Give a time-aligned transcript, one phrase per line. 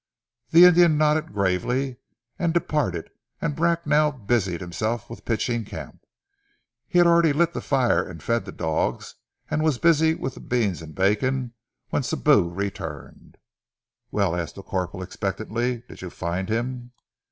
[0.49, 1.97] The Indian nodded gravely
[2.39, 6.03] and departed and Bracknell busied himself with pitching camp.
[6.87, 9.13] He had already lit the fire and fed the dogs,
[9.51, 11.53] and was busy with the beans and bacon
[11.89, 13.37] when Sibou returned.
[14.09, 15.83] "Well?" asked the corporal expectantly.
[15.87, 16.93] "Did you find him?"